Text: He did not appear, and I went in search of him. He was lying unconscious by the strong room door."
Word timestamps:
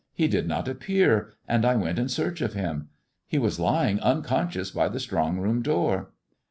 He 0.15 0.27
did 0.27 0.47
not 0.47 0.67
appear, 0.67 1.31
and 1.47 1.63
I 1.63 1.75
went 1.75 1.99
in 1.99 2.09
search 2.09 2.41
of 2.41 2.53
him. 2.55 2.89
He 3.27 3.37
was 3.37 3.59
lying 3.59 3.99
unconscious 3.99 4.71
by 4.71 4.89
the 4.89 4.99
strong 4.99 5.37
room 5.37 5.61
door." 5.61 6.09